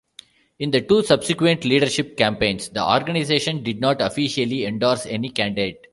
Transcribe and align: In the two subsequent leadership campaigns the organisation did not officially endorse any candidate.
In 0.57 0.71
the 0.71 0.81
two 0.81 1.03
subsequent 1.03 1.63
leadership 1.63 2.17
campaigns 2.17 2.69
the 2.69 2.83
organisation 2.83 3.61
did 3.61 3.79
not 3.79 4.01
officially 4.01 4.65
endorse 4.65 5.05
any 5.05 5.29
candidate. 5.29 5.85